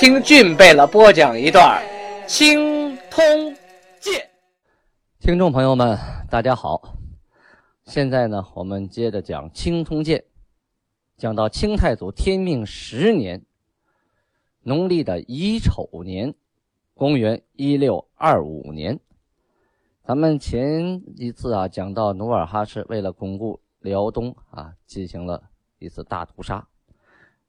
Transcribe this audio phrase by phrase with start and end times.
[0.00, 1.78] 听俊贝勒播讲一段
[2.26, 3.22] 《青通
[4.00, 4.18] 剑》，
[5.18, 5.98] 听众朋友们，
[6.30, 6.96] 大家好。
[7.84, 10.18] 现在呢，我们接着讲《青通剑》，
[11.18, 13.44] 讲到清太祖天命十年，
[14.62, 16.32] 农历的乙丑年，
[16.94, 18.98] 公元一六二五年。
[20.02, 25.42] 咱们前一次啊，讲到努尔哈赤为了巩固辽东啊，进行了
[25.78, 26.66] 一次大屠杀，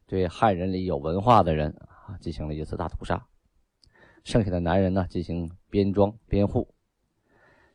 [0.05, 1.73] 对汉人里有文化的人。
[2.19, 3.25] 进行了一次大屠杀，
[4.23, 6.67] 剩下的男人呢进行编装编户。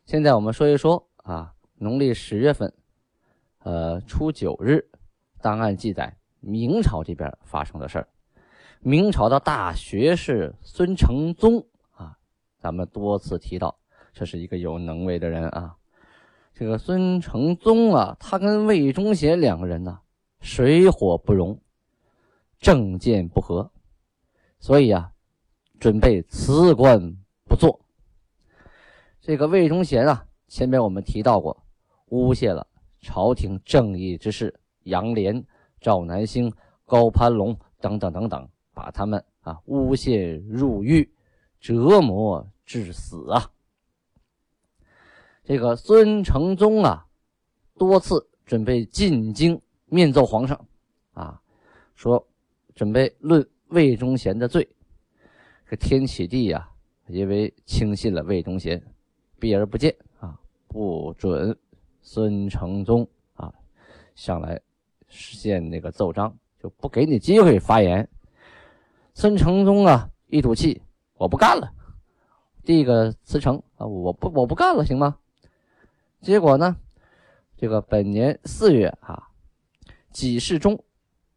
[0.05, 2.73] 现在我们说一说啊，农历十月份，
[3.59, 4.89] 呃，初九日，
[5.41, 8.07] 档案记载明朝这边发生的事儿。
[8.79, 12.17] 明朝的大学士孙承宗啊，
[12.57, 13.79] 咱们多次提到，
[14.13, 15.75] 这是一个有能为的人啊。
[16.53, 19.99] 这个孙承宗啊，他跟魏忠贤两个人呢，
[20.39, 21.59] 水火不容，
[22.59, 23.71] 政见不合。
[24.59, 25.11] 所以啊，
[25.79, 27.79] 准备辞官不做。
[29.21, 31.63] 这个魏忠贤啊，前面我们提到过，
[32.07, 32.67] 诬陷了
[32.99, 35.43] 朝廷正义之士杨涟、
[35.79, 36.51] 赵南星、
[36.85, 41.13] 高攀龙等等等等，把他们啊诬陷入狱，
[41.59, 43.51] 折磨致死啊。
[45.43, 47.05] 这个孙承宗啊，
[47.77, 50.67] 多次准备进京面奏皇上，
[51.13, 51.41] 啊，
[51.93, 52.27] 说
[52.73, 53.47] 准备论。
[53.69, 54.67] 魏忠贤的罪，
[55.69, 56.69] 这天启帝呀，
[57.07, 58.81] 因为轻信了魏忠贤，
[59.39, 61.57] 避而不见啊，不准
[62.01, 63.53] 孙承宗啊
[64.15, 64.59] 上来
[65.09, 68.07] 献那个奏章，就不给你机会发言。
[69.13, 70.81] 孙承宗啊，一赌气，
[71.15, 71.69] 我不干了，
[72.63, 75.17] 递个辞呈啊，我不我不干了，行吗？
[76.21, 76.77] 结果呢，
[77.57, 79.27] 这个本年四月啊，
[80.11, 80.81] 己事中，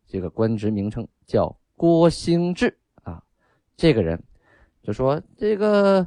[0.06, 1.56] 这个官职名称叫。
[1.80, 3.22] 郭兴志啊，
[3.74, 4.22] 这个人
[4.82, 6.06] 就说：“这个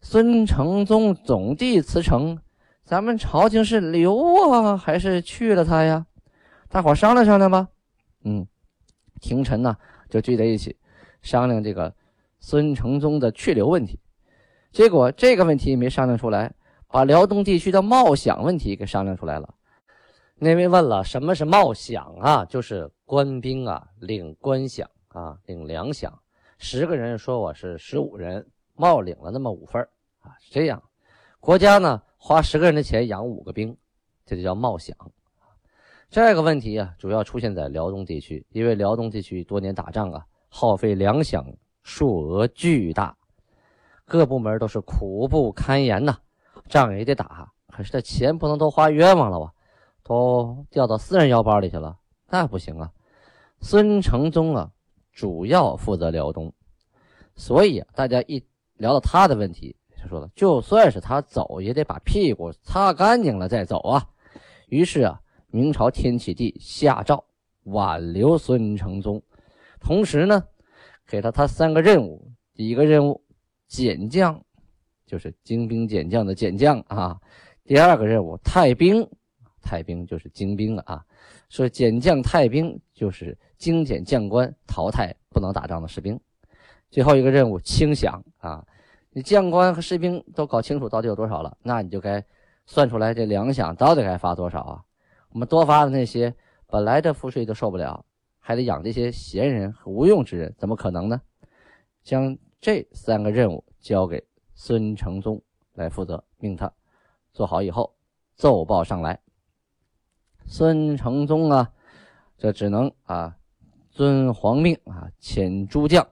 [0.00, 2.36] 孙承宗总地辞呈，
[2.82, 6.04] 咱们朝廷是留啊，还是去了他呀？
[6.68, 7.68] 大伙商量商量吧。”
[8.26, 8.44] 嗯，
[9.20, 9.76] 廷臣呢
[10.10, 10.76] 就聚在一起
[11.22, 11.94] 商量这个
[12.40, 14.00] 孙承宗的去留问题。
[14.72, 16.52] 结果这个问题没商量出来，
[16.88, 19.54] 把辽东地区的冒饷问题给商量出来了。
[20.34, 24.84] 那位问了：“什么是冒饷啊？”就是官兵啊领官饷。
[25.16, 26.12] 啊，领粮饷，
[26.58, 29.80] 十个人说我是十五人，冒领了那么五份
[30.20, 30.82] 啊，是这样。
[31.40, 33.74] 国家呢花十个人的钱养五个兵，
[34.26, 34.92] 这就叫冒饷。
[36.10, 41.42] 这个问题啊，主要出现在辽东地区，因为辽东地区多年打仗啊，耗费粮饷
[41.82, 43.16] 数额巨大，
[44.04, 46.18] 各部门都是苦不堪言呐。
[46.68, 49.50] 仗也得打，可是这钱不能都花冤枉了吧，
[50.02, 51.96] 都掉到私人腰包里去了，
[52.28, 52.92] 那不行啊。
[53.62, 54.70] 孙承宗啊。
[55.16, 56.52] 主要负责辽东，
[57.36, 58.44] 所以啊，大家一
[58.74, 64.06] 聊到他的问题，就说了，就算是他走，也得把屁股擦干净了再走啊。
[64.68, 67.24] 于是啊，明朝天启帝下诏
[67.62, 69.22] 挽留孙承宗，
[69.80, 70.44] 同时呢，
[71.06, 73.24] 给了他三个任务：第一个任务
[73.68, 74.38] 减将，
[75.06, 77.18] 就是精兵减将的减将啊；
[77.64, 79.08] 第二个任务太兵，
[79.62, 81.02] 太兵就是精兵了啊。
[81.48, 86.18] 说减将太兵就是精简将官，淘汰不能打仗的士兵。
[86.90, 88.64] 最后一个任务清饷啊，
[89.10, 92.24] 你将官和士兵都搞清楚到底有多少了，那你就该
[92.64, 94.84] 算出来这粮饷到底该发多少啊？
[95.30, 96.34] 我们多发的那些
[96.66, 98.04] 本来这赋税都受不了，
[98.38, 101.20] 还得养这些闲人和无用之人，怎么可能呢？
[102.02, 104.24] 将这三个任务交给
[104.54, 105.42] 孙承宗
[105.74, 106.72] 来负责，命他
[107.32, 107.94] 做好以后
[108.36, 109.20] 奏报上来。
[110.46, 111.72] 孙承宗啊，
[112.38, 113.36] 这只能啊
[113.96, 116.06] 遵皇命啊，遣诸将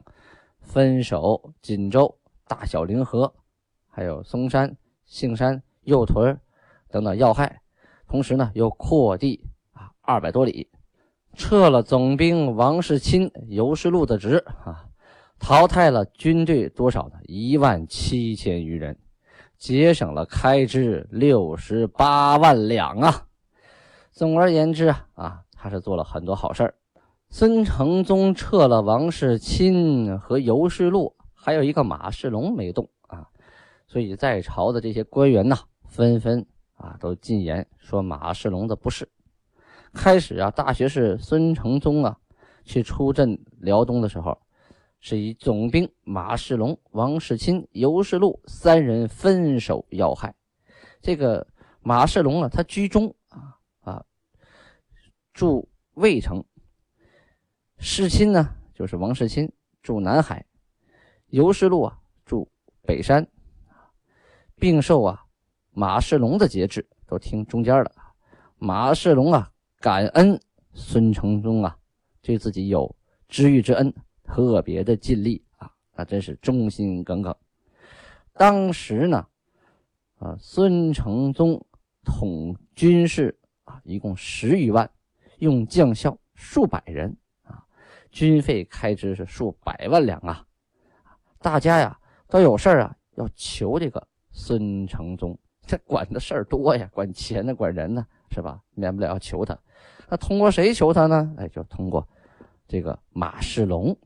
[0.58, 2.16] 分守锦州、
[2.48, 3.30] 大小凌河，
[3.90, 6.40] 还有嵩山、杏山、右屯
[6.88, 7.60] 等等要害，
[8.08, 9.38] 同时呢又扩地
[9.74, 10.66] 啊二百多里，
[11.34, 14.86] 撤了总兵王世钦、尤世禄的职啊，
[15.38, 17.16] 淘汰了军队多少呢？
[17.24, 18.98] 一万七千余人，
[19.58, 23.26] 节省了开支六十八万两啊。
[24.10, 26.74] 总而言之啊，他是做了很多好事儿。
[27.36, 33.26] 孙承宗撤了王世钦和尤世禄，还有一个马世龙没动啊，
[33.88, 35.58] 所以在朝的这些官员呐，
[35.88, 39.10] 纷纷啊都进言说马世龙的不是。
[39.92, 42.16] 开始啊，大学士孙承宗啊
[42.62, 44.40] 去出镇辽东的时候，
[45.00, 50.32] 是以总兵马世龙、王世钦、尤世禄三人分手要害。
[51.02, 51.44] 这个
[51.80, 54.04] 马世龙啊，他居中啊啊，
[55.32, 56.44] 驻魏城。
[57.86, 59.52] 世钦呢，就是王世钦
[59.82, 60.42] 住南海，
[61.26, 62.50] 尤世禄啊住
[62.80, 63.28] 北山，
[64.56, 65.22] 并受啊
[65.70, 67.92] 马世龙的节制，都听中间的。
[68.56, 70.40] 马世龙啊感恩
[70.72, 71.76] 孙承宗啊
[72.22, 72.96] 对自己有
[73.28, 73.94] 知遇之恩，
[74.24, 77.36] 特别的尽力啊，那真是忠心耿耿。
[78.32, 79.26] 当时呢，
[80.20, 81.62] 啊孙承宗
[82.02, 84.90] 统军事啊一共十余万，
[85.40, 87.14] 用将校数百人。
[88.14, 90.46] 军费开支是数百万两啊！
[91.40, 98.60] 大家呀都有事啊，要求这个孙承宗，这管的事儿多呀，管钱呢，管人呢，是吧？
[98.76, 99.58] 免不了要求他。
[100.08, 101.34] 那通过谁求他呢？
[101.36, 102.08] 哎，就通过
[102.68, 103.98] 这个马世龙，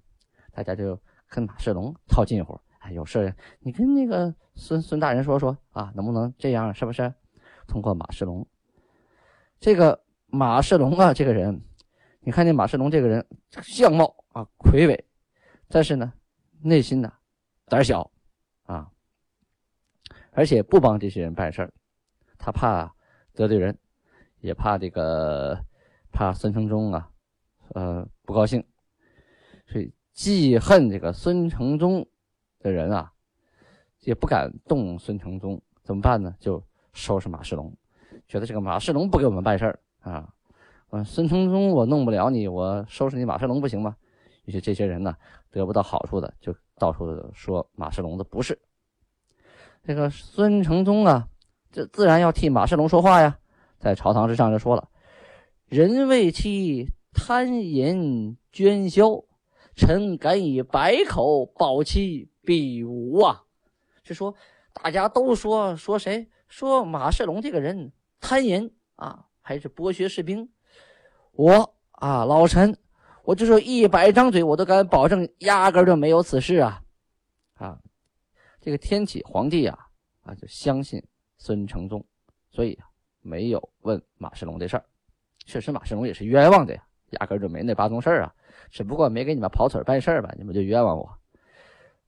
[0.53, 2.59] 大家就跟马世龙套近乎。
[2.79, 6.73] 哎，有事你跟那个孙孙大人说说啊，能不能这样？
[6.73, 7.13] 是不是？
[7.67, 8.47] 通过马世龙，
[9.61, 11.61] 这个马世龙啊，这个人。
[12.29, 13.27] 你看见马世龙这个人，
[13.63, 15.07] 相貌啊魁伟，
[15.67, 16.13] 但是呢，
[16.61, 17.11] 内心呢
[17.65, 18.11] 胆小
[18.65, 18.87] 啊，
[20.33, 21.73] 而且不帮这些人办事儿，
[22.37, 22.95] 他怕
[23.33, 23.75] 得罪人，
[24.41, 25.59] 也怕这个
[26.13, 27.11] 怕孙承宗啊，
[27.69, 28.63] 呃不高兴，
[29.67, 32.07] 所以记恨这个孙承宗
[32.59, 33.11] 的人啊，
[34.01, 36.37] 也不敢动孙承宗，怎么办呢？
[36.39, 37.75] 就收拾马世龙，
[38.27, 40.31] 觉得这个马世龙不给我们办事儿啊。
[40.91, 43.97] 啊，孙承宗，我弄不了你，我收拾你马世龙不行吗？
[44.45, 45.15] 于是这些人呢，
[45.51, 48.59] 得不到好处的，就到处说马世龙的不是。
[49.85, 51.29] 这个孙承宗啊，
[51.71, 53.39] 这自然要替马世龙说话呀，
[53.79, 54.89] 在朝堂之上就说了
[55.69, 59.25] ：“人为妻贪淫捐销，
[59.77, 63.45] 臣敢以百口保妻必无啊！”
[64.05, 64.35] 是说
[64.73, 66.29] 大家都说说谁？
[66.49, 70.49] 说马世龙这个人贪淫啊，还是剥削士兵？
[71.39, 72.77] 我啊，老臣，
[73.23, 76.83] 我就说一百张嘴，我都敢保证，压根就没有此事啊！
[77.55, 77.79] 啊，
[78.61, 79.79] 这个天启皇帝啊，
[80.23, 81.01] 啊，就相信
[81.37, 82.05] 孙承宗，
[82.51, 82.77] 所以，
[83.21, 84.85] 没有问马世龙这事儿。
[85.47, 86.83] 确实，马世龙也是冤枉的呀，
[87.21, 88.35] 压根就没那八宗事儿啊，
[88.69, 91.09] 只不过没给你们跑腿办事儿吧，你们就冤枉我。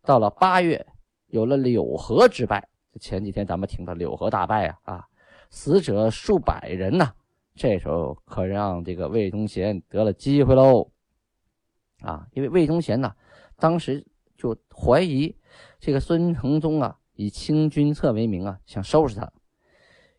[0.03, 0.85] 到了八月，
[1.29, 2.69] 有了柳河之败，
[2.99, 5.09] 前几天咱们听到柳河大败啊，啊，
[5.51, 7.15] 死者数百人呐。
[7.61, 10.91] 这时候可让这个魏忠贤得了机会喽，
[12.01, 13.15] 啊，因为魏忠贤呢，
[13.59, 15.37] 当时就怀疑
[15.79, 19.31] 这个孙承宗啊，以清君侧为名啊，想收拾他，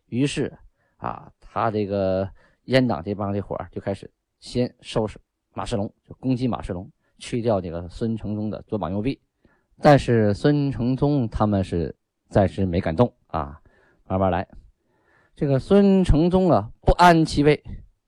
[0.06, 0.56] 于是
[0.98, 2.30] 啊，他这个
[2.66, 4.08] 阉党这帮这伙就开始
[4.38, 5.20] 先收拾
[5.52, 9.20] 马世龙，就攻击马世龙，去掉这个孙承宗的左膀右臂。
[9.80, 11.96] 但是孙承宗他们是
[12.28, 13.60] 暂时没敢动啊，
[14.06, 14.46] 慢慢来。
[15.42, 17.64] 这个孙承宗啊，不安其位，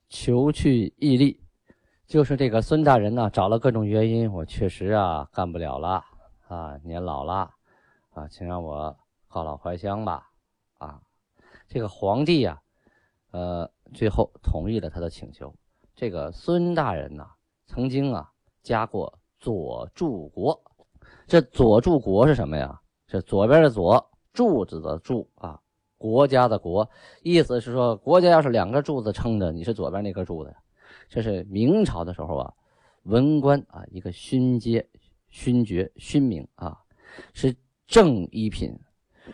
[0.07, 1.43] 求去异立。
[2.07, 6.01] 就是这个孙大人呢，找了各种原因，我确实啊干不了了
[6.47, 7.51] 啊，年老了
[8.11, 10.29] 啊，请让我告老还乡吧
[10.77, 11.01] 啊。
[11.67, 12.61] 这个皇帝呀，
[13.31, 15.53] 呃，最后同意了他的请求。
[15.93, 17.27] 这个孙大人呢，
[17.65, 18.31] 曾经啊
[18.63, 20.57] 加过左柱国，
[21.27, 22.79] 这左柱国是什么呀？
[23.05, 25.59] 这左边的左柱子的柱啊。
[26.05, 26.87] 国家的国，
[27.23, 30.55] 意思是说，国家要是两个柱子撑着，你是左边那根柱子。
[31.09, 32.53] 这是明朝的时候啊，
[33.05, 34.87] 文官啊，一个勋阶、
[35.29, 36.77] 勋爵、勋名啊，
[37.33, 37.55] 是
[37.87, 38.77] 正一品，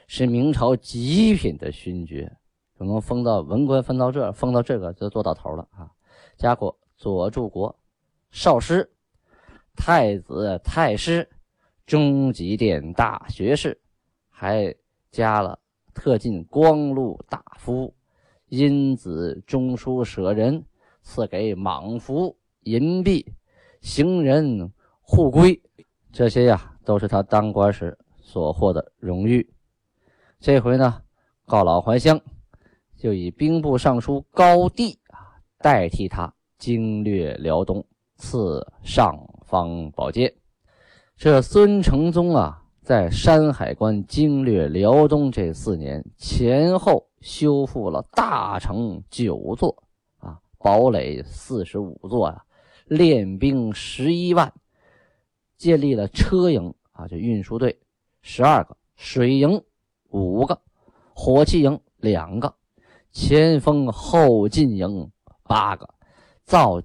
[0.07, 2.31] 是明朝极品的勋爵，
[2.77, 5.91] 可能封到文官分到这，封到这个就做到头了啊。
[6.37, 7.77] 加国左柱国、
[8.31, 8.89] 少师、
[9.75, 11.29] 太子、太师、
[11.85, 13.77] 中级殿大学士，
[14.29, 14.73] 还
[15.11, 15.59] 加了。
[15.93, 17.93] 特进光禄大夫，
[18.47, 20.63] 因子中书舍人，
[21.01, 23.33] 赐给莽夫银币，
[23.81, 24.71] 行人
[25.01, 25.61] 护归，
[26.11, 29.53] 这些呀都是他当官时所获的荣誉。
[30.39, 31.01] 这回呢，
[31.45, 32.19] 告老还乡，
[32.97, 40.33] 就以兵部尚书高帝啊代替他经略辽东，赐上方宝剑。
[41.15, 42.60] 这孙承宗啊。
[42.91, 49.83] 在山海关经略辽东这四年前后，修复了大城九座，
[50.17, 52.43] 啊，堡垒四十五座啊，
[52.83, 54.53] 练兵十一万，
[55.55, 57.79] 建立了车营啊，就运输队
[58.21, 59.63] 十二个，水营
[60.09, 60.61] 五个，
[61.13, 62.53] 火器营两个，
[63.13, 65.09] 前锋后进营
[65.43, 65.87] 八个，
[66.43, 66.81] 造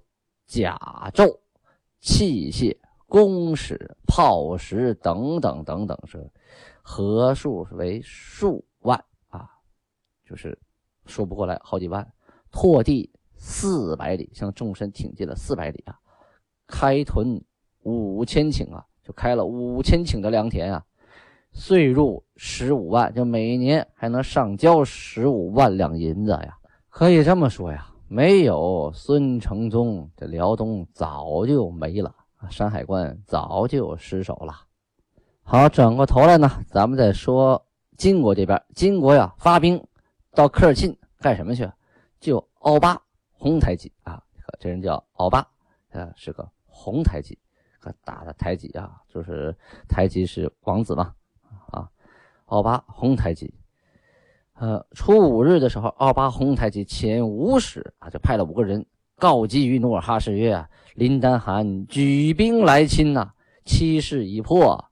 [0.46, 1.36] 甲胄、
[1.98, 6.30] 器械、弓矢、炮石等等等等，是
[6.82, 9.48] 合数为数万啊，
[10.24, 10.58] 就是
[11.06, 12.06] 说不过来，好几万，
[12.50, 13.10] 拓地。
[13.38, 15.94] 四百里，向众山挺进了四百里啊！
[16.66, 17.44] 开屯
[17.82, 20.82] 五千顷啊，就开了五千顷的良田啊！
[21.52, 26.56] 岁入十五万，就每年还能上交十五万两银子呀！
[26.88, 32.12] 可以这么说呀，没有孙承宗，这辽东早就没了，
[32.50, 34.54] 山海关早就失守了。
[35.42, 39.82] 好，转过头来呢，咱们再说金国这边，金国呀发兵
[40.32, 41.70] 到科尔沁干什么去？
[42.20, 43.00] 就奥巴。
[43.38, 44.20] 红台吉啊，
[44.58, 45.46] 这人叫奥巴，
[45.90, 47.38] 呃，是个红台吉，
[47.78, 49.54] 可打的台吉啊，就是
[49.86, 51.14] 台吉是王子嘛，
[51.70, 51.86] 啊，
[52.46, 53.54] 奥巴红台吉，
[54.54, 58.84] 呃，初五日的时候，奥巴红台吉遣五使啊，就派了五个人
[59.16, 63.32] 告急于努尔哈赤曰：“，林丹汗举兵来侵呐，
[63.64, 64.84] 期势已破，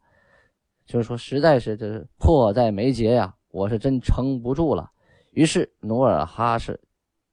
[0.85, 4.91] 就是说实在是这迫在眉睫呀，我是真撑不住了。”
[5.33, 6.81] 于是努尔哈赤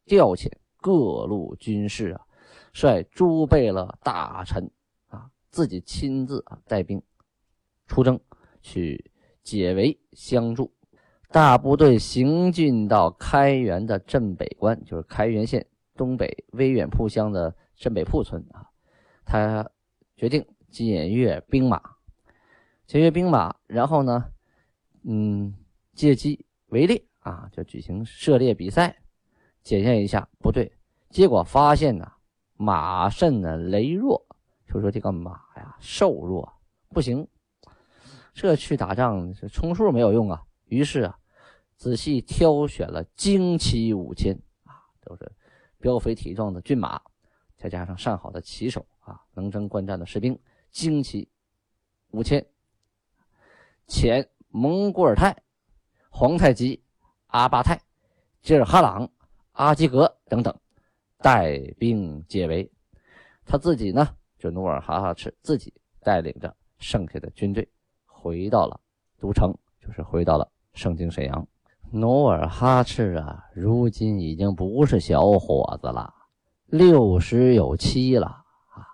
[0.06, 0.50] 调遣。
[0.84, 2.22] 各路军士啊，
[2.74, 4.68] 率诸贝勒大臣
[5.10, 7.00] 啊，自己亲自啊带兵
[7.86, 8.20] 出征，
[8.64, 9.12] 去
[9.44, 10.74] 解围相助。
[11.30, 15.64] 大部队行进到开原的镇北关，就是开原县
[15.96, 18.68] 东北威远铺乡的镇北铺村啊。
[19.26, 19.70] 他
[20.16, 21.82] 决定检阅兵马，
[22.86, 24.32] 检阅兵马，然后呢，
[25.04, 25.56] 嗯，
[25.94, 28.98] 借机围猎啊，就举行射猎比赛。
[29.64, 30.76] 检验一下不对，
[31.10, 32.12] 结果发现呢，
[32.58, 34.26] 马甚呢羸弱，
[34.68, 36.52] 就说这个马呀瘦弱，
[36.90, 37.28] 不行，
[38.34, 40.42] 这去打仗是充数没有用啊。
[40.66, 41.20] 于是啊，
[41.76, 44.34] 仔细挑选了精骑五千
[44.64, 45.32] 啊，都是
[45.82, 47.02] 膘肥体壮的骏马，
[47.58, 51.28] 再加上上好的骑手啊，能征惯战的士兵，精骑
[52.12, 52.46] 五千，
[53.88, 55.36] 遣蒙古尔泰、
[56.10, 56.82] 皇太极、
[57.28, 57.82] 阿巴泰、
[58.42, 59.10] 吉尔哈朗。
[59.54, 60.58] 阿基格等等
[61.18, 62.72] 带兵解围，
[63.46, 67.70] 他自己呢，就努尔哈赤自己带领着剩下的军队
[68.06, 68.80] 回到了
[69.20, 71.46] 都城，就是回到了盛京沈阳。
[71.94, 76.14] 努尔哈赤啊，如今已经不是小伙子了，
[76.68, 78.88] 六十有七了啊！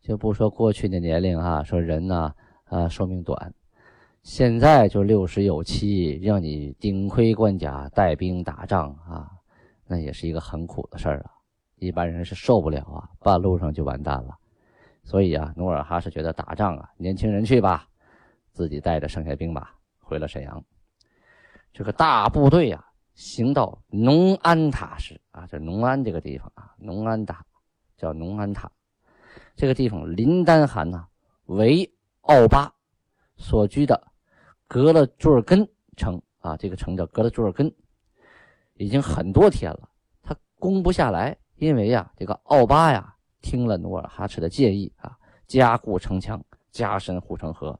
[0.00, 2.32] 就不说过去的年龄啊，说人呢，
[2.66, 3.52] 啊，寿命短，
[4.22, 9.28] 现在就六十有七，让你顶盔贯甲带兵打仗啊！
[9.88, 11.30] 那也是一个很苦的事儿啊，
[11.74, 14.36] 一般人是受不了啊，半路上就完蛋了。
[15.02, 17.88] 所以啊，努尔哈赤觉得打仗啊，年轻人去吧，
[18.52, 19.66] 自己带着剩下兵马
[19.98, 20.64] 回了沈阳。
[21.72, 27.44] 这个大部队啊，行到农安塔时啊，这农安这个地方啊，农安塔
[27.96, 28.70] 叫农安塔，
[29.56, 31.06] 这个地方林丹汗呢
[31.46, 31.90] 为
[32.22, 32.72] 奥巴
[33.36, 34.08] 所居的
[34.66, 37.72] 格勒朱尔根城啊，这个城叫格勒朱尔根。
[38.74, 39.88] 已经很多天了，
[40.22, 47.78] 他攻不下来，因为呀，这个奥巴呀听了努尔哈赤的建议啊，加固城墙，加深护城河，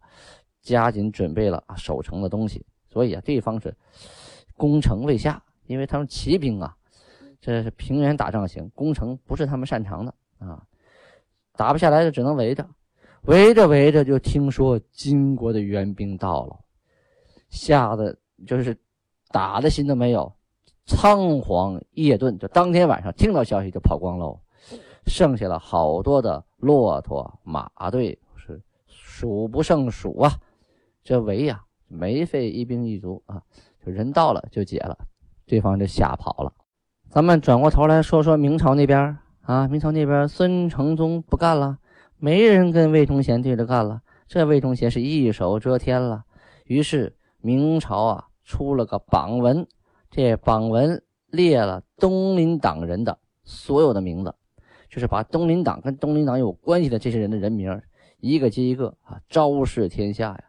[0.61, 2.64] 加紧准备了守城的东西。
[2.92, 3.75] 所以啊，这方是
[4.56, 6.76] 攻城未下，因为他们骑兵啊，
[7.40, 10.62] 这是平原打仗行，攻城不是他们擅长的啊，
[11.56, 12.68] 打不下来就只能围着，
[13.22, 16.61] 围着围着就听说金国的援兵到了，
[17.49, 18.14] 吓得
[18.46, 18.76] 就是
[19.28, 20.30] 打的心都没有。
[20.84, 24.38] 仓皇夜遁，就当天晚上听到消息就跑光喽，
[25.06, 30.32] 剩下了好多的骆驼马队，是数不胜数啊！
[31.04, 33.42] 这围呀，没费一兵一卒啊，
[33.84, 34.96] 就人到了就解了，
[35.46, 36.52] 对方就吓跑了。
[37.11, 41.78] 咱们转过头来说说明朝那边啊，明朝那边孙承宗不干了，
[42.16, 46.25] 没人跟魏忠贤对着干了，这魏忠贤是一手遮天了。
[46.64, 49.66] 于是明朝啊出了个榜文。
[50.11, 54.34] 这榜文列了东林党人的所有的名字，
[54.90, 57.80] 就是把东林党跟东林党有关系的这些人的人名，
[58.18, 60.44] 一个接一个啊，昭示天下呀。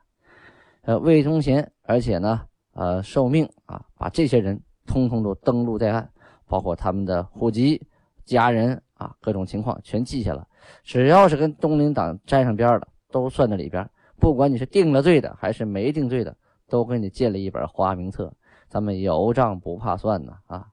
[0.84, 2.42] 呃，魏忠贤，而且呢，
[2.74, 6.10] 呃，受命啊，把这些人通通都登录在案，
[6.46, 7.82] 包括他们的户籍、
[8.26, 10.46] 家人啊，各种情况全记下了。
[10.84, 13.90] 只要是跟东林党沾上边的，都算在里边。
[14.20, 16.36] 不管你是定了罪的还是没定罪的，
[16.68, 18.34] 都给你建了一本花名册。
[18.68, 20.68] 咱们有账不怕算呐啊！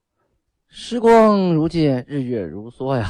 [0.68, 3.06] 时光如箭，日月如梭呀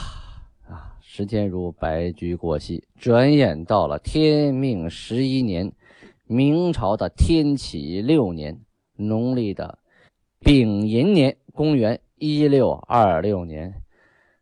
[0.69, 0.97] 啊！
[1.01, 5.73] 时间如白驹过隙，转眼到了天命十一年，
[6.33, 9.81] 明朝的天启六年，农历的
[10.39, 13.83] 丙寅年，公元一六二六年。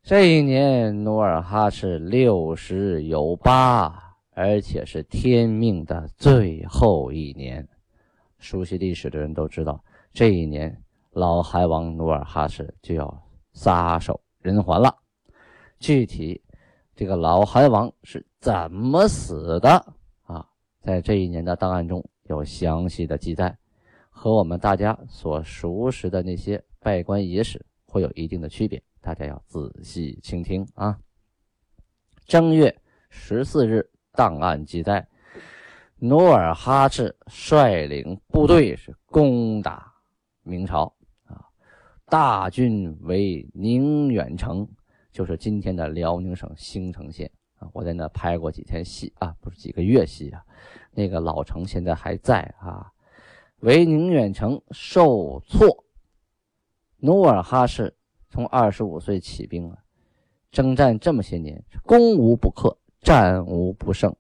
[0.03, 7.67] 这一年，努尔哈赤六十有八，而且是天命的最后一年。
[8.37, 13.23] 熟悉历史的人都知道，这一年老海王努尔哈赤就要
[13.55, 14.95] 撒手人寰了。
[15.81, 16.43] 具体
[16.95, 19.95] 这个老韩王是怎么死的？
[20.81, 23.57] 在这一年的档案中有详细的记载，
[24.09, 30.99] 和我们大家所熟识的那些拜官野史会有一定的区别，大家要仔细倾听啊。
[32.27, 32.75] 正月
[33.11, 35.07] 十四日，档案记载，
[35.97, 39.93] 努尔哈赤率领部队是攻打
[40.43, 40.95] 明朝
[41.25, 41.45] 啊，
[42.07, 44.69] 大军为宁远城。
[45.11, 50.43] 就是今天的辽宁省兴城县啊，我在那拍过几天戏啊，不是几个月戏啊。
[50.93, 52.91] 那个老城现在还在啊。
[53.61, 55.85] 为宁远城受挫，
[56.99, 57.93] 努尔哈赤
[58.29, 59.79] 从二十五岁起兵啊，
[60.53, 64.15] 征战这么些年，攻无不克，战无不胜，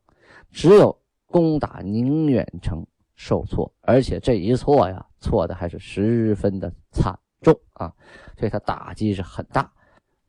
[0.50, 7.94] 只有攻打宁远城受挫，而且这一挫呀，挫的还是十分的惨重啊，
[8.36, 9.72] 所以他打击是很大。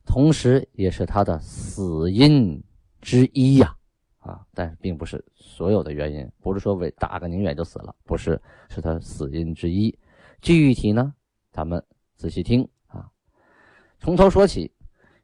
[0.05, 2.63] 同时，也是他的死因
[3.01, 3.75] 之一呀，
[4.19, 9.97] 啊，但是并不是所有的原因，不是说为打个宁远就死了，不是，是他死因之一。
[10.41, 11.13] 具体呢，
[11.51, 11.83] 咱们
[12.15, 13.09] 仔细听啊，
[13.99, 14.71] 从头说起。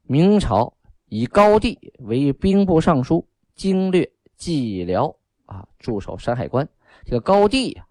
[0.08, 0.72] 明朝
[1.08, 5.18] 以高帝为兵部尚书，经略蓟辽
[5.48, 6.70] 啊，驻守山海关。
[7.04, 7.88] 这个高帝呀，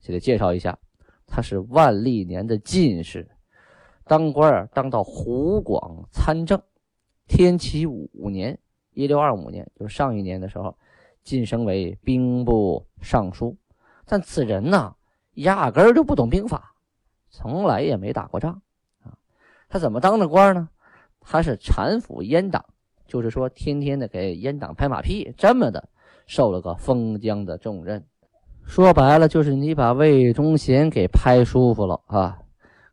[0.00, 0.76] 现在介绍一下，
[1.24, 3.30] 他是万历年的进士。
[4.04, 6.60] 当官儿当到湖广参政，
[7.28, 8.58] 天启五年
[8.92, 10.76] （一六二五年），就是上一年的时候，
[11.22, 13.56] 晋升为兵部尚书。
[14.04, 14.94] 但此人呢，
[15.34, 16.74] 压根儿就不懂兵法，
[17.30, 18.60] 从来也没打过仗
[19.02, 19.14] 啊。
[19.68, 20.68] 他怎么当的官呢？
[21.20, 22.64] 他是搀扶阉党，
[23.06, 25.88] 就是说天天的给阉党拍马屁，这么的
[26.26, 28.04] 受了个封疆的重任。
[28.64, 32.38] 说白了，就是你把魏忠贤给拍舒服了啊。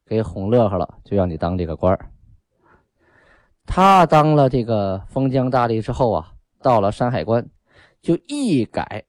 [0.05, 2.09] 给哄乐呵了，就让你当这个官儿。
[3.71, 7.47] 他当了这个封疆大吏之后啊，到了山海关，
[8.01, 9.05] 就一改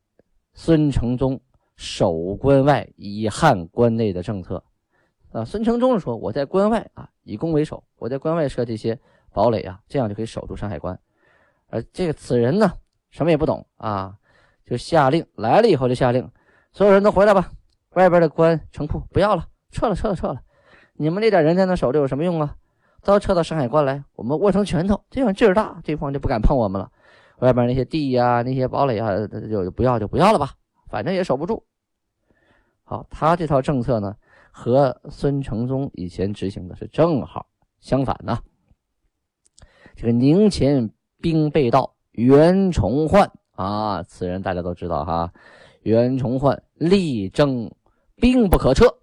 [0.53, 1.41] 孙承宗
[1.77, 4.63] 守关外以汉关内的政策
[5.33, 5.47] 啊。
[5.47, 9.01] 孙承宗说：“我在关外啊，以攻为守，我在关外设这些
[9.33, 10.97] 堡垒啊，这样就可以守住山海关。”
[11.69, 12.71] 而这个此人呢，
[13.09, 14.15] 什么也不懂啊，
[14.67, 16.31] 就下令来了以后就下令，
[16.71, 17.51] 所有人都回来吧，
[17.95, 20.43] 外边的关城铺不要了，撤了，撤了，撤了。
[20.93, 22.57] 你们那点人在那守着有什么用啊？
[23.03, 26.91] 都撤到山海关来，我们握成拳头，这样劲儿大，对方就不敢碰我们了。
[27.39, 30.53] 外边那些地呀、那些堡垒啊，就不要就不要了吧，
[30.89, 31.65] 反正也守不住。
[32.85, 34.15] 好，他这套政策呢，
[34.51, 37.47] 和孙承宗以前执行的是正好
[37.81, 38.39] 相反呢。
[39.97, 45.33] 这个宁前兵备道袁崇焕啊，此人大家都知道哈，
[45.83, 47.71] 袁崇焕力争
[48.17, 48.95] 兵不可撤。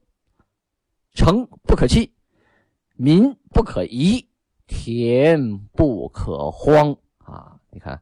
[1.14, 2.14] 城不可弃，
[2.98, 4.28] 民不可移，
[4.66, 7.60] 田不可荒啊！
[7.70, 8.02] 你看，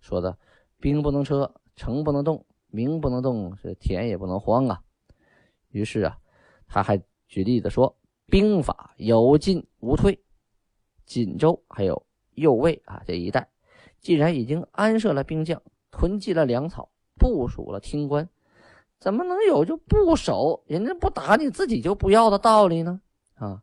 [0.00, 0.38] 说的
[0.78, 4.80] 兵不能撤，城不能动，民不能动，是田也不能荒啊。
[5.70, 6.16] 于是啊，
[6.68, 10.16] 他还举例子说，兵法有进无退，
[11.04, 13.48] 锦州还有右卫啊这一带，
[14.00, 16.88] 既然已经安设了兵将，囤积了粮草，
[17.18, 18.28] 部署了听官。
[19.00, 23.00] 怎么能有就不守，人家不打你自己就不要的道理呢？
[23.34, 23.62] 啊，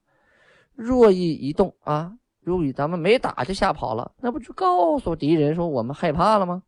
[0.77, 6.63] 若一一动啊，如果咱们没打就吓跑了，那不就告诉敌人说我们害怕了吗？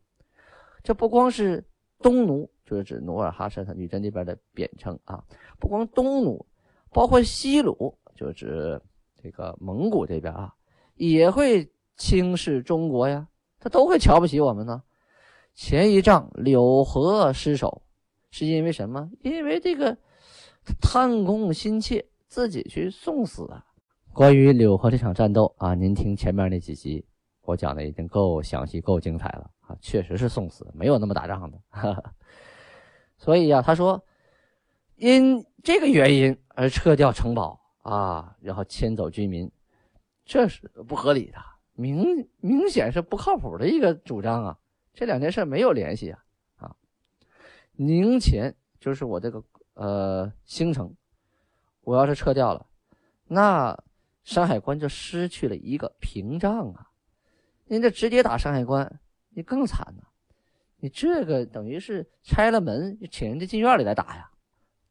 [0.84, 1.64] 这不光是
[2.00, 5.24] 东奴，就是指努尔哈赤他女真那边的贬称啊，
[5.60, 6.46] 不光东奴，
[6.92, 8.82] 包括西鲁，就是指
[9.22, 10.54] 这个蒙古这边啊，
[10.96, 13.28] 也会轻视中国呀，
[13.60, 14.82] 他都会瞧不起我们呢。
[15.54, 17.84] 前一仗柳河失守。
[18.32, 19.10] 是因为什么？
[19.24, 19.98] 因为这个
[20.80, 23.66] 贪功心切，自己去送死啊！
[24.20, 27.06] 关于柳河这场战斗啊，您听前面那几集，
[27.44, 29.78] 我讲的已经够详细、够精彩了啊！
[29.80, 31.58] 确实是送死，没有那么打仗的。
[33.18, 34.04] 所以呀，他说
[34.98, 39.50] 因这个原因而撤掉城堡啊，然后迁走居民，
[40.26, 41.38] 这是不合理的，
[41.76, 44.60] 明明显是不靠谱的一个主张啊！
[44.94, 46.14] 这两件事没有联系
[46.58, 46.76] 啊！
[47.72, 49.42] 宁前就是我这个
[49.76, 50.94] 呃兴城，
[51.86, 52.66] 我要是撤掉了，
[53.26, 53.82] 那
[54.24, 56.88] 山海关就失去了一个屏障啊！
[57.66, 60.04] 您这直接打山海关，你更惨呐！
[60.78, 64.30] 你这个等于是拆了门，请人家进院里来打呀。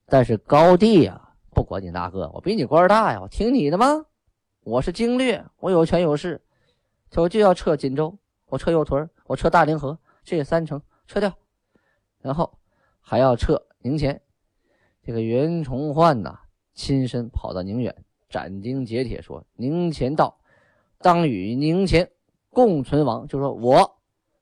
[0.07, 4.07] 但是高帝呀，不管你大哥，我比你官大呀，我听你的吗？
[4.65, 6.43] 我是经略，我有权有势，
[7.15, 11.33] 我就要撤锦州，我撤右屯，我撤大凌河，这三城撤掉，
[12.21, 12.59] 然后
[13.01, 14.21] 还要撤宁前。
[15.03, 16.39] 这个袁崇焕呐，
[16.75, 20.39] 亲身跑到宁远，斩钉截铁说：“宁前道，
[20.99, 22.11] 当与宁前。”
[22.51, 23.99] 共存亡，就说我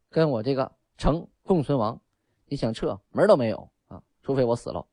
[0.09, 2.01] 跟我这个城共存亡，
[2.47, 4.01] 你想撤门都没有啊！
[4.23, 4.87] 除非我死了。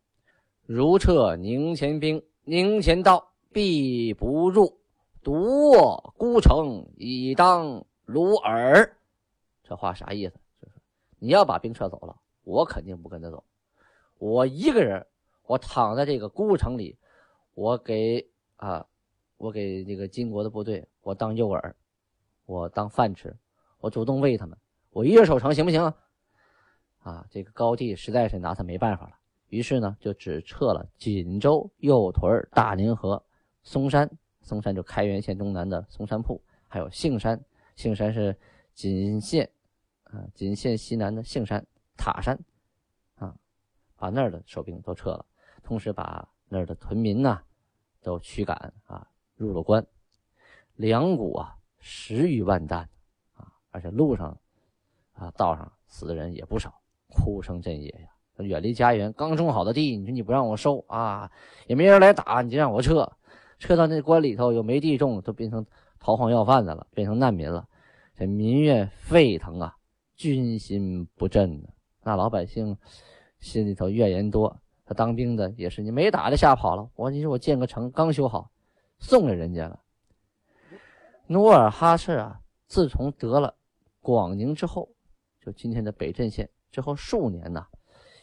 [0.65, 4.77] 如撤宁前兵，宁前道必不入，
[5.21, 8.97] 独卧孤城以当虏耳。
[9.63, 10.34] 这话啥意思？
[10.62, 10.73] 就是
[11.19, 13.41] 你要把兵撤走了，我肯定不跟他走。
[14.17, 15.06] 我一个人，
[15.45, 16.97] 我躺在这个孤城里，
[17.53, 18.27] 我给
[18.63, 18.88] 啊，
[19.36, 21.73] 我给这个金国的部队，我当诱饵。
[22.45, 23.36] 我当饭吃，
[23.80, 24.58] 我主动喂他们，
[24.89, 25.95] 我一人守城行不行啊？
[26.99, 29.15] 啊，这个高帝实在是拿他没办法了，
[29.49, 33.21] 于是呢，就只撤了锦州、右屯、大宁河、
[33.63, 34.10] 嵩山。
[34.41, 37.38] 嵩山就开原县东南的嵩山铺，还有杏山，
[37.76, 38.38] 杏山是
[38.73, 39.49] 锦县
[40.04, 41.65] 啊，锦县西南的杏山、
[41.97, 42.38] 塔山
[43.15, 43.36] 啊，
[43.97, 45.26] 把那儿的守兵都撤了，
[45.63, 47.41] 同时把那儿的屯民呐
[48.03, 49.83] 都驱赶啊，入了关。
[50.75, 51.57] 两股啊。
[51.85, 52.87] 十余万担，
[53.35, 53.45] 啊！
[53.69, 54.39] 而且路上，
[55.11, 56.73] 啊，道上死的人也不少，
[57.09, 58.07] 哭声震野呀。
[58.37, 61.29] 远离家园，刚种好的地，你说你不让我收啊，
[61.67, 63.11] 也没人来打，你就让我撤，
[63.59, 65.65] 撤到那关里头又没地种，都变成
[65.99, 67.67] 逃荒要饭的了，变成难民了。
[68.15, 69.75] 这民怨沸腾啊，
[70.15, 71.67] 军心不振呢。
[72.01, 72.77] 那老百姓
[73.41, 74.57] 心里头怨言多。
[74.93, 76.89] 当兵的也是，你没打就吓跑了。
[76.95, 78.51] 我你说我建个城刚修好，
[78.99, 79.79] 送给人家了。
[81.27, 83.56] 努尔哈赤啊，自从得了
[84.01, 84.89] 广宁之后，
[85.39, 87.67] 就今天的北镇县之后数年呐，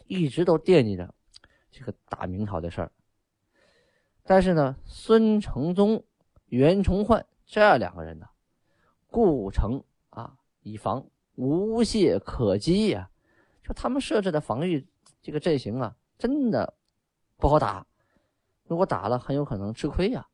[0.07, 1.15] 一直都惦记着
[1.71, 2.93] 这个大明朝的事儿。
[4.23, 6.05] 但是呢，孙承宗、
[6.47, 8.27] 袁崇焕这两个人呢，
[9.09, 11.07] 固城啊，以防
[11.37, 13.11] 无懈可击呀。
[13.63, 14.87] 就他们设置的防御
[15.23, 16.75] 这个阵型啊，真的
[17.37, 17.85] 不好打。
[18.69, 20.25] 如果打了，很有可能吃亏呀。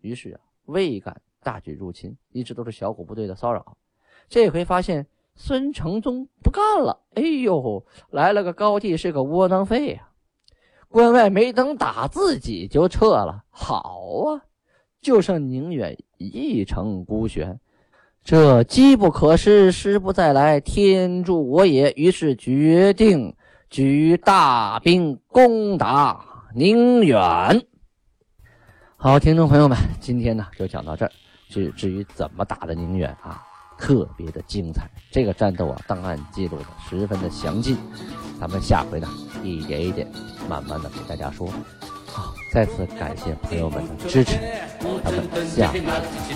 [0.00, 1.20] 于是啊，未敢。
[1.42, 3.78] 大举入侵，一直都是小股部队的骚扰。
[4.28, 10.10] 这回发现孙承宗不干了，哎呦，来了个高帝，是个窝囊废呀！
[10.90, 13.42] 关外没等打，自己就撤了。
[13.48, 14.44] 好啊，
[15.00, 17.58] 就剩宁远一城孤悬，
[18.22, 21.90] 这机不可失，时不再来，天助我也。
[21.96, 23.34] 于是决定
[23.70, 26.20] 举大兵攻打
[26.52, 27.64] 宁远。
[28.96, 31.12] 好，听众朋友们，今天呢就讲到这儿。
[31.48, 33.40] 至至于怎么打的宁远啊，
[33.78, 34.90] 特别的精彩。
[35.12, 37.78] 这个战斗啊，档案记录的十分的详尽。
[38.40, 39.08] 咱们下回呢，
[39.44, 40.06] 一点一点，
[40.48, 41.48] 慢慢的给大家说。
[42.06, 44.36] 好，再次感谢朋友们的支持，
[45.04, 45.80] 咱们下回